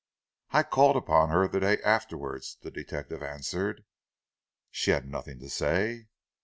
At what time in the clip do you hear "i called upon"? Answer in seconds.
0.49-1.29